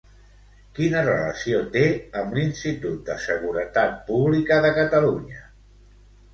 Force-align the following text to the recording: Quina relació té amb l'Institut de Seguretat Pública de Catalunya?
Quina 0.77 1.03
relació 1.07 1.59
té 1.75 1.83
amb 2.23 2.33
l'Institut 2.39 3.05
de 3.11 3.19
Seguretat 3.29 4.03
Pública 4.11 4.61
de 4.67 4.75
Catalunya? 4.83 5.49